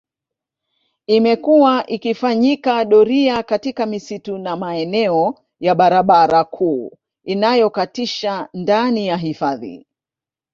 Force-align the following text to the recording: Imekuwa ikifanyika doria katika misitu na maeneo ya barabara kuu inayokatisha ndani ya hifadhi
Imekuwa 1.07 1.87
ikifanyika 1.87 2.85
doria 2.85 3.43
katika 3.43 3.85
misitu 3.85 4.37
na 4.37 4.55
maeneo 4.55 5.35
ya 5.59 5.75
barabara 5.75 6.43
kuu 6.43 6.91
inayokatisha 7.23 8.49
ndani 8.53 9.07
ya 9.07 9.17
hifadhi 9.17 9.85